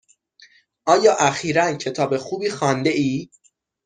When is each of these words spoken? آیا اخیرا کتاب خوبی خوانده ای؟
آیا 0.85 1.15
اخیرا 1.19 1.73
کتاب 1.73 2.17
خوبی 2.17 2.49
خوانده 2.49 2.89
ای؟ 2.89 3.29